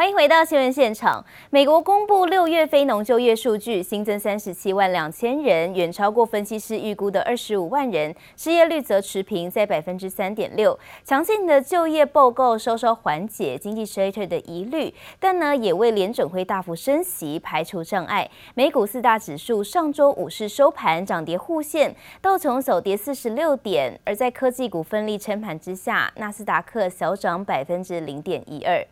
[0.00, 1.22] 欢迎回到新闻现场。
[1.50, 8.16] 美国公布六月非农就业数据，新增三十七万两千人，远超过分析师预估的二十五万人。
[8.34, 10.78] 失业率则持平在百分之三点六。
[11.04, 18.26] 强劲的就业报告稍稍缓解经济衰退的疑虑，但呢也为联准会大幅升息排除障碍。
[18.54, 28.82] 美股四大指数上周五市收盘涨跌互现，道琼走跌四十六点，而在科技股奋力撑盘之下，纳斯达克小涨百分之零点一二。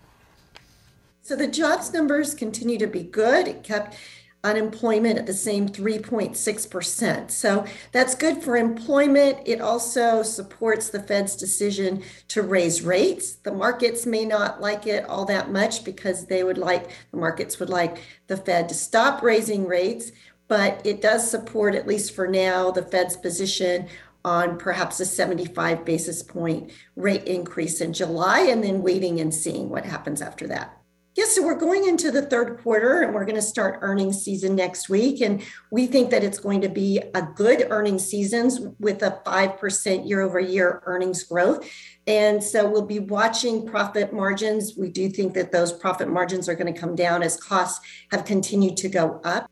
[1.29, 3.49] So the jobs numbers continue to be good.
[3.49, 3.97] It kept
[4.45, 7.31] unemployment at the same 3.6%.
[7.31, 9.37] So that's good for employment.
[9.45, 13.35] It also supports the Fed's decision to raise rates.
[13.35, 17.61] The markets may not like it all that much because they would like, the markets
[17.61, 20.13] would like the Fed to stop raising rates,
[20.47, 23.87] but it does support, at least for now, the Fed's position
[24.25, 29.69] on perhaps a 75 basis point rate increase in July and then waiting and seeing
[29.69, 30.78] what happens after that.
[31.19, 34.55] Yes, so we're going into the third quarter and we're going to start earnings season
[34.55, 35.21] next week.
[35.21, 40.09] And we think that it's going to be a good earnings season with a 5%
[40.09, 41.69] year over year earnings growth.
[42.07, 44.77] And so we'll be watching profit margins.
[44.77, 48.25] We do think that those profit margins are going to come down as costs have
[48.25, 49.51] continued to go up.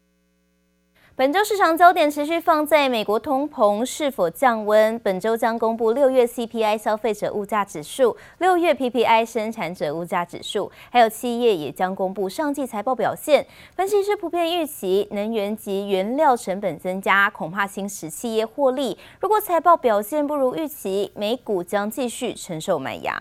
[1.19, 4.99] 本周市场焦点持续放在美国通膨是否降温。
[4.99, 13.47] 本周将公布六月 CPI 消费者物价指数、六月 PPI 生产者物价指数，还有企业也将公布上季财报表现。
[13.75, 18.99] 分析师普遍预期，能源及原料成本增加，恐怕侵蚀企业获利。
[19.19, 23.19] 如果财报表现不如预期，美股将继续承受买压。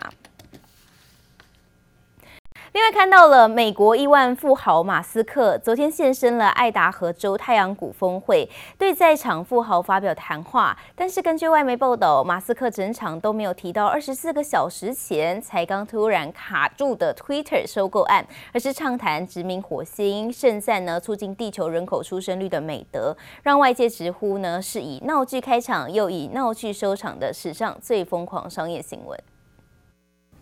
[2.75, 10.77] 另外看到了美国亿万富豪马斯克昨天现身了爱达荷州太阳谷峰会，对在场富豪发表谈话。
[10.93, 29.17] 但是根据外媒报道，马斯克整场都没有提到二十四个小时前才刚突然卡住的 Twitter 收购案，而是畅谈殖民火星，盛赞呢促进地球人口出生率的美德，让外界直呼呢是以闹剧开场又以闹剧收场的史上最疯狂商业新闻。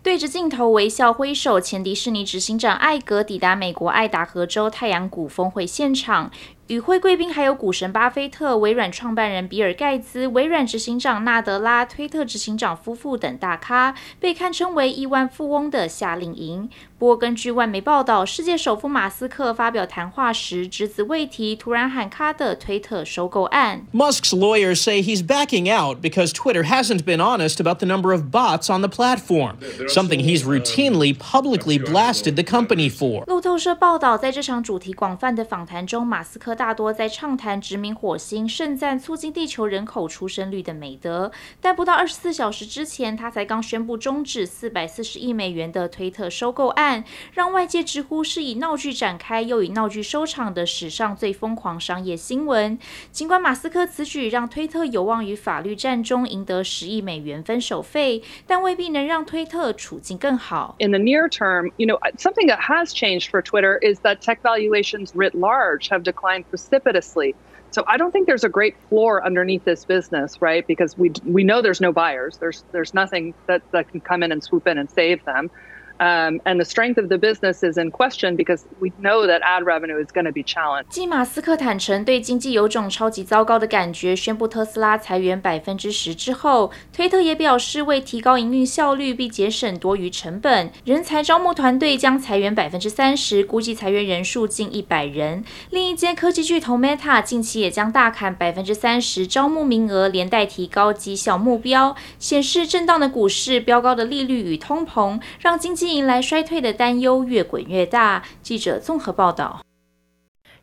[0.04, 6.30] 对着镜头微笑挥手，前迪士尼执行长艾格抵达美国爱达荷州太阳谷峰会现场。
[6.66, 16.68] 与会贵宾还有股神巴菲特、微软创办人比尔盖茨、微软执行长纳德拉、推特执行长夫妇等大咖，被堪称为亿万富翁的夏令营。
[16.96, 23.86] 不过，根据外媒报道，世界首富马斯克发表谈话时，只字未提突然喊卡的推特收购案。
[23.92, 28.72] Musk's lawyers say he's backing out because Twitter hasn't been honest about the number of bots
[28.74, 29.56] on the platform,
[29.88, 33.24] something he's routinely publicly blasted the company for.
[33.26, 36.54] 路透社报道，在这场主题广泛的访谈中，马斯克。
[36.54, 41.32] 大多在畅谈殖民火星，盛赞促进地球人口出生率的美德。
[41.60, 46.93] 但不到二十四小时之前，他才刚宣布终止四百四十亿美元的推特收购案，
[47.33, 52.79] 让外界直呼是以闹剧展开又以闹剧收场的史上最疯狂商业新闻。
[53.11, 60.75] 尽管马斯克此举让推特有望于法律战中赢得十亿美元分手费，但未必能让推特处境更好。
[60.79, 65.11] In the near term, you know, something that has changed for Twitter is that tech valuations
[65.13, 66.39] writ large have declined.
[66.49, 67.35] precipitously.
[67.71, 70.65] So I don't think there's a great floor underneath this business, right?
[70.65, 72.37] Because we we know there's no buyers.
[72.37, 75.51] There's there's nothing that, that can come in and swoop in and save them.
[76.00, 79.62] Um, and the strength of the business is in question because we know that ad
[79.62, 80.88] revenue is going to be challenged.
[80.90, 95.44] 继马斯克坦诚对经济有种超级糟糕的感觉，宣布特斯拉裁员百分之十之后，推特也表示为提高营运效率并节省多余成本，人才招募团队将裁员百分之三十，估计裁员人数近一百人。
[95.70, 105.83] 另一间科技巨头 Meta 近期也将大砍百分之三十招募名额，连带提高绩效目标，显示震荡的股市、飙高的利率与通膨让经济。
[105.88, 108.22] 迎来衰退的担忧越滚越大。
[108.42, 109.63] 记者综合报道。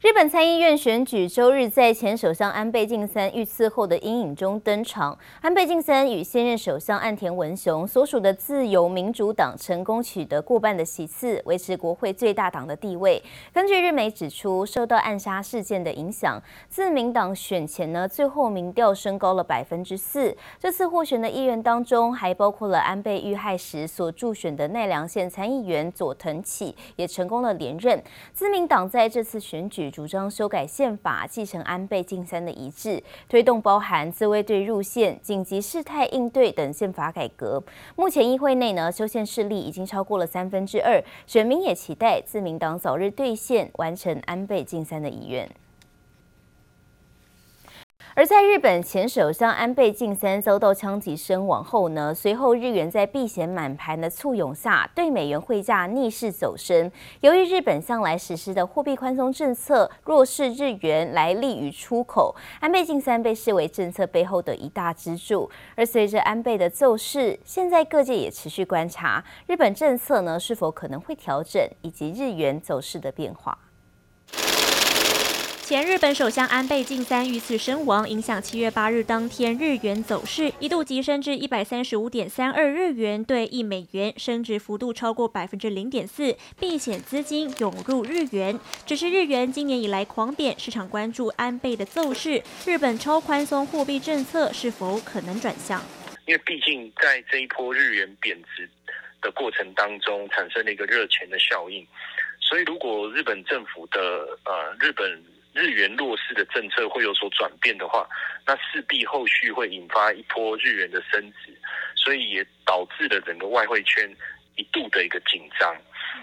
[0.01, 5.15] 日本参议院选举周日在前首相安倍晋三遇刺后的阴影中登场。
[5.41, 13.21] 安倍晋三与现任首相岸田文雄所属的自由民主党成功取得过半的席次，维持国会最大党的地位。
[13.53, 20.35] 根据日媒指出，受到暗杀事件的影响，自民党选前呢最后民调升高了百分之四。
[20.59, 28.03] 这次获选的议员当中，还包括了安倍遇害时所助选的奈良县参议员佐藤启，也成功了连任。
[28.33, 29.90] 自民党在这次选举。
[29.91, 37.61] 主张修改宪法，继承安倍晋三的遗志，推动包含自卫队入宪、紧急事态应对等宪法改革。
[37.95, 45.47] 目前议会内呢，修宪势力已经超过了三分之二，选民也期待自民党早日兑现，完成安倍晋三的遗愿。
[48.13, 56.91] 而在日本前首相安倍晋三遭到枪击身亡后呢，随后日元在避险满盘的簇拥下，对美元汇价逆势走升。
[57.21, 65.49] 由于日本向来实施的货币宽松政策，弱势日元来利于出口，安倍晋三被视为政策背后的一大支柱。
[65.75, 73.57] 而随着安倍的骤逝，现在各界也持续观察日本政策呢是否可能会调整，以及日元走势的变化。
[75.71, 88.59] 前日本首相安倍晋三遇刺身亡，影响七月八日当天日元走势一度急升至一百三十五点三二日元兑一美元，升值幅度超过百分之零点四，避险资金涌入日元。
[88.85, 95.81] 只是日元今年以来狂贬，市场关注安倍的奏势，日本超宽松货币政策是否可能转向？
[96.25, 98.69] 因为毕竟在这一波日元贬值
[99.21, 101.87] 的过程当中，产生了一个热钱的效应，
[102.41, 105.23] 所以如果日本政府的呃日本。
[105.53, 108.07] 日元弱势的政策会有所转变的话，
[108.45, 111.53] 那势必后续会引发一波日元的升值，
[111.95, 114.09] 所以也导致了整个外汇圈
[114.55, 115.75] 一度的一个紧张。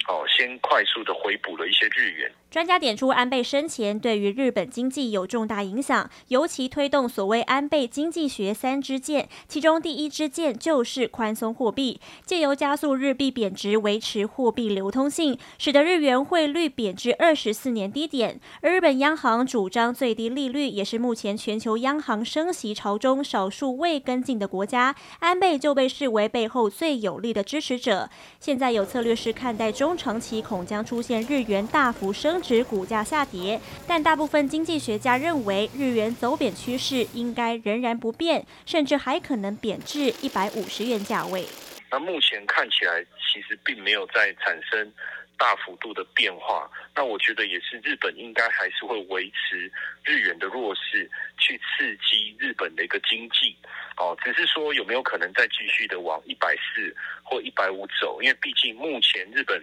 [0.07, 2.31] 哦，先快速的回补了一些日元。
[2.51, 18.41] 专家点出，安倍生前对于日本经济有重大影响，尤其推动所谓安倍经济学三支箭，其中第一支箭就是宽松货币，借由加速日币贬值，维持货币流通性，使得日元汇率贬至二十四年低点。
[18.63, 28.09] 而日本央行主张最低利率，也是目前全球央行升息潮中少数未跟进的国家，安倍就被视为背后最有力的支持者。
[28.41, 32.38] 现在有策略师看待中长期恐将出现日元大幅升。
[32.41, 41.47] 指股价下跌，但大部分经济学家认为日元走贬趋势应该仍然不变，甚至还可能贬至一百五十元价位。
[41.91, 44.93] 那目前看起来，其实并没有在产生
[45.39, 46.71] 大幅度的变化。
[46.95, 49.71] 那我觉得也是，日本应该还是会维持
[50.05, 53.57] 日元的弱势，去刺激日本的一个经济。
[53.97, 58.21] 哦，只是说有没有可能再继续的往一百四或一百五走？
[58.23, 59.63] 因为毕竟目前日本。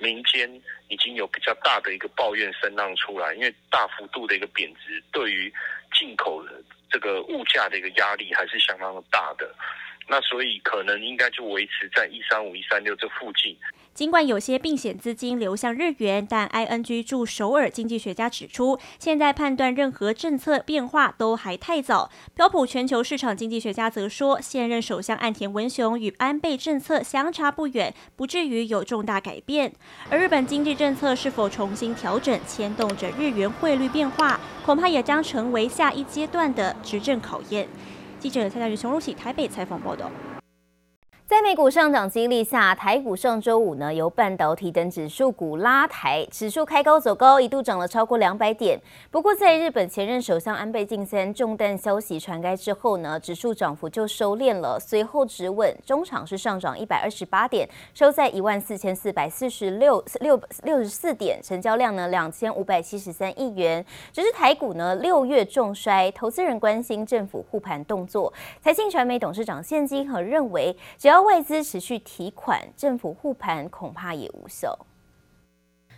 [0.00, 0.50] 民间
[0.88, 5.52] 已经有比较大的一个抱怨声浪出来，因为大幅度的一个贬值，对于
[5.92, 6.52] 进口的
[6.90, 9.54] 这个物价的一个压力还是相当的大的。
[10.10, 13.56] 那所以可能应该就维持在一三五、一三六这附近。
[13.94, 22.10] 尽管有些避险资金流向日元，但 ING 驻首尔经济学家指出，现在判断任何政策变化都还太早。
[22.34, 29.72] 标普全球市场经济学家则说，现任首相岸田文雄与安倍政策相差不远，不至于有重大改变。
[30.08, 37.68] 而日本经济政策是否重新调整，牵动着日元汇率变化，恐怕也将成为下一阶段的执政考验。
[38.20, 40.10] 记者蔡佳瑜、熊如喜台北采访报道。
[41.30, 48.76] 在美股上涨激励下，台股上周五呢由半导体等指数股拉抬，指数开高走高，一度涨了超过两百点。
[49.12, 63.86] 不过，在日本前任首相安倍晋三中弹消息传开之后呢，指数涨幅就收敛了，随后止稳，中场是上涨一百二十八点，收在一万四千四百四十六六六十四点，成交量呢两千五百七十三亿元。
[64.12, 68.32] 只是台股呢六月重摔，投资人关心政府护盘动作。
[68.60, 74.86] 财信传媒董事长现金和认为，只要外资持续提款，政府护盘恐怕也无效。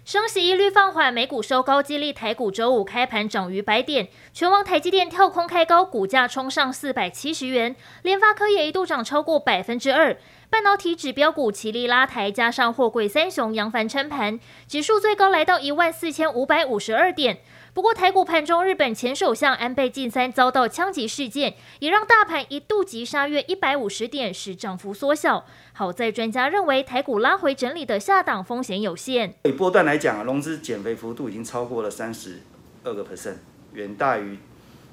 [0.04, 4.08] 升息一律放缓，美股收高，激励台股周五开盘涨逾百点。
[4.32, 10.16] 全网台积电跳空开高，股价冲上四百七十元，联发科也一度涨超过百分之二。
[10.50, 17.38] 半导体指标股齐力拉抬，加上货柜三雄扬帆撑盘，指数最高来到一万四千五百五十二点。
[17.74, 25.46] 不过，台股盘中，日本前首相安倍晋三遭到枪击事件，也让大盘一度急杀约一百五十点，使涨幅缩小。
[25.72, 29.34] 好在专家认为，台股拉回整理的下档风险有限。
[29.44, 32.42] 以波段来讲，融资减肥幅度已经超过了三十
[32.84, 33.36] 二个 percent，
[33.72, 34.36] 远大于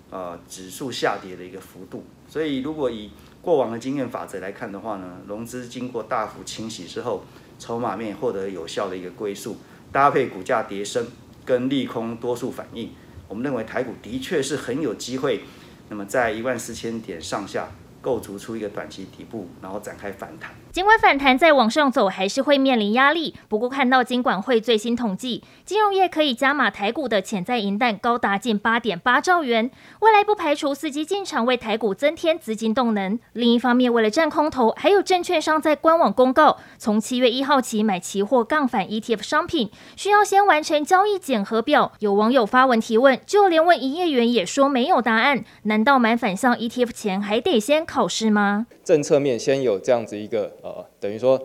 [0.10, 2.06] 呃指数下跌的一个幅度。
[2.30, 7.26] 所以，如果以过往的经验法则来看的话呢，融资经过大幅清洗之后，
[7.60, 9.58] 筹码面获得有效的一个归宿，
[9.92, 11.06] 搭配股价跌升。
[11.50, 12.92] 跟利空多数反应，
[13.28, 15.42] 我们认为台股的确是很有机会，
[15.90, 17.68] 那么在一万四千点上下
[18.04, 20.52] 构筑出一个短期底部，然后展开反弹。
[20.72, 23.34] 尽管反弹再往上走，还是会面临压力。
[23.48, 29.72] 不过，看到金管会最新统计，金融业可以加码台股的潜在银弹高达近八点八兆元，
[30.02, 33.20] 未来不排除伺机进场为台股增添资金动能。
[33.34, 41.92] 另一方面，为了占空头，还有证券商在官网公告，从七月一号起买期货杠反 ETF 商品，需要先完成交易检核表。
[42.00, 45.44] 有网友发文提问，就连问营业员也说没有答案。
[45.64, 48.68] 难道买反向 ETF 前还得先考试吗？
[48.84, 50.59] 政策面先有这样子一个。
[50.62, 51.42] 呃，等于说，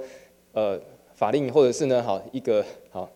[0.52, 0.80] 呃，
[1.14, 3.09] 法令或者是呢，好一个好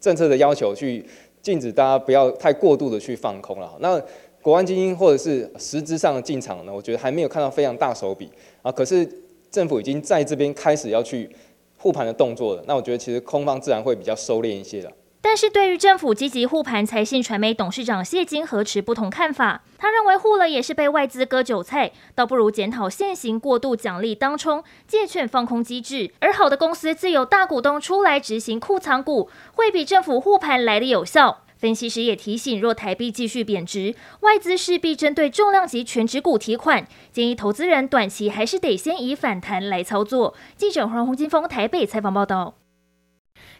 [0.00, 1.04] 政策的要求，去
[1.42, 3.76] 禁止大家不要太过度的去放空了。
[3.80, 4.00] 那
[4.42, 8.30] 国安基金或者是实质上的进场呢，我觉得还没有看到非常大手笔
[8.62, 8.70] 啊。
[8.70, 9.08] 可是
[9.50, 11.28] 政府已经在这边开始要去
[11.76, 14.92] 护盘的动作了，那我觉得其实空方自然会比较收敛一些了。
[15.28, 19.64] 但是对于政府积极护盘，财信传媒董事长谢金河持不同看法。
[19.76, 31.42] 他认为护了也是被外资割韭菜，倒不如检讨现行过度奖励当冲借券放空机制，而好的公司自有大股东出来执行库藏股，会比政府护盘来得有效。
[31.58, 40.34] 分析师也提醒，若台币继续贬值，外资势必针对重量级全职股提款，建议投资人短期还是得先以反弹来操作。
[40.56, 42.54] 记者黄洪金峰台北采访报道。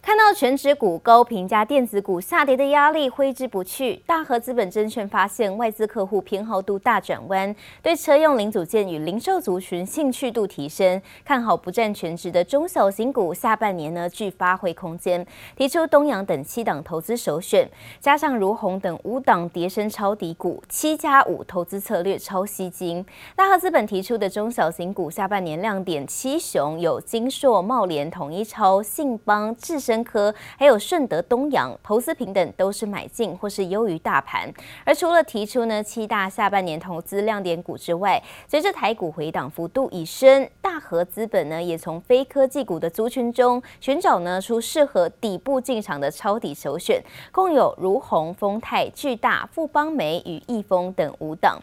[0.06, 23.04] 看到全值股高评价电子股下跌的压力挥之不去，大和资本证券发现外资客户偏好度大转弯，对车用零组件与零售族群兴趣度提升，看好不占全值的中小型股下半年呢具发挥空间，提出东阳等七档投资首选，加上如虹等五档跌深抄底股，七加五投资策略超吸金。
[23.34, 34.52] 大和资本提出的中小型股下半年亮点七雄有金硕、茂联、统一超、信邦、智伸科还有顺德、东阳投资平等都是买进或是优于大盘。
[34.84, 51.58] 而除了提出呢七大下半年投资亮点股之外，随着台股回档幅度已深，大和资本呢也从非科技股的族群中寻找呢出适合底部进场的抄底首选，共有如鸿、丰泰、巨大、富邦媒与易丰等五档。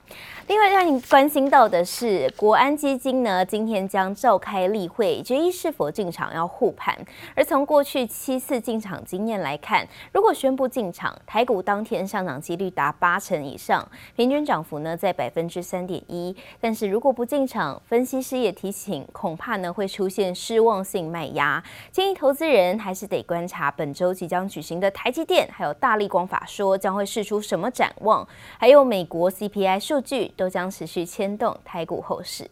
[0.47, 6.97] 另外让你关心到的是，国安基金呢今天将召开例会，决议是否进场要护盘。
[7.35, 16.34] 而从过去七次进场经验来看，如果宣布进场，台股当天上涨几率达八成以上，平均涨幅呢在百分之三点一。
[16.62, 21.62] 但是如果不进场，分析师也提醒，恐怕呢会出现失望性卖压，
[21.92, 28.25] 建议投资人还是得观察本周即将举行的台积电，还有大力光法说将会释出什么展望，
[28.58, 32.50] 还有美国 CPI 数据都将持续牵动台股后市。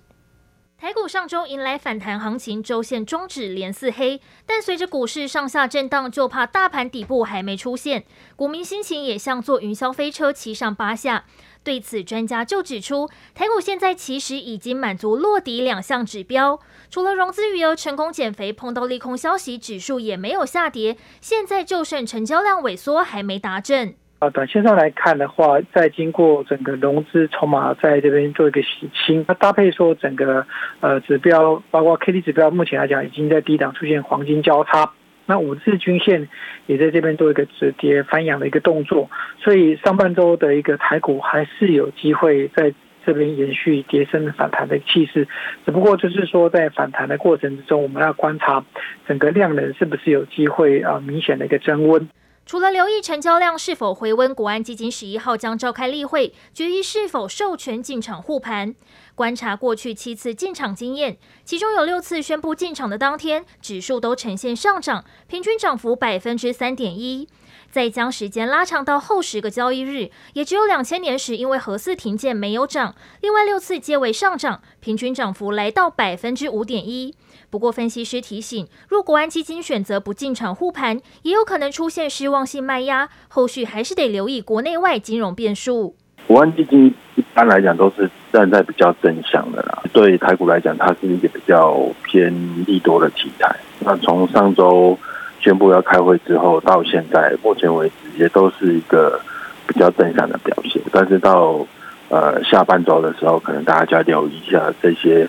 [0.82, 8.04] 台股上周迎来反弹行情，周线终止连四黑，但随着股市上下震荡，就怕大盘底部还没出现，
[8.36, 11.26] 股民心情也像坐云霄飞车，七上八下。
[11.64, 16.60] 对此，专家就指出，台股现在其实已经满足落底两项指标，
[16.90, 23.94] 除了融资余额成功减肥，碰到利空消息，指数也没有下跌，现在就剩成交量萎缩还没达阵。
[24.22, 30.46] 啊，短线上来看的话，在经过整个融资筹码在这边做一个洗清，那搭配说整个
[30.80, 34.92] 呃指标，包括 K D 指标，目前来讲已经在低档出现黄金交叉，
[35.26, 36.30] 那五日均线
[36.68, 39.10] 也在这边做一个止跌翻扬的一个动作，
[39.40, 42.72] 所以上半周的一个台股还是有机会在
[43.04, 45.28] 这边延续跌深反弹的气势，
[45.66, 48.64] 只不过就是说在反弹的过程之中，我们要观察
[49.08, 52.08] 整个量能是不是有机会啊明显的一个增温。
[52.46, 58.76] 除了留意成交量是否回温，国安基金十一号将召开例会，决议是否授权进场护盘。
[59.16, 67.28] 观察过去七次进场经验，其中有六次宣布进场的当天，指数都呈现上涨，平均涨幅百分之三点一。
[67.70, 77.16] 再将时间拉长到后十个交易日，也只有两千年时因为核四停建没有涨，另外六次皆为上涨，平均涨幅来到百分之五点一。
[77.50, 85.96] 不过，分析师提醒，若国安基金选择不进场护盘，也有可能出现失望性卖压，后续还是得留意国内外金融变数。
[86.28, 92.34] 国安基金一般来讲都是站在比较正向的啦，对台股来讲，它是一个比较偏
[92.66, 93.54] 利多的题材。
[93.80, 94.98] 那从上周
[95.42, 99.20] 宣布要开会之后，到现在目前为止，也都是一个
[99.68, 100.82] 比较正向的表现。
[100.92, 101.66] 但是到
[102.10, 105.28] 呃下半周的时候，可能大家就要留意一下这些。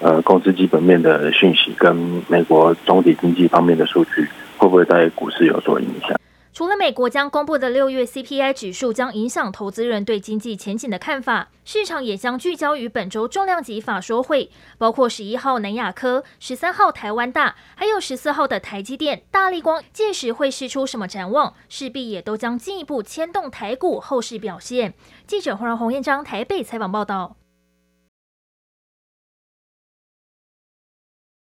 [0.00, 1.96] 呃，公司基本面的讯息跟
[2.28, 4.28] 美国总体经济方面的数据，
[4.58, 6.10] 会不会在股市有所影响？
[6.54, 24.94] 除了美国将公布的六月 CPI 指数将影响投资人对经济前景的看法，市场也将聚焦于本周重量级法说会，包括十一号南亚科、十三号台湾大，还有十四号的台积电、大立光，届时会释出什么展望，势必也都将进一步牵动台股后市表现。
[25.26, 27.34] 记者黄荣鸿、燕章台北采访报道。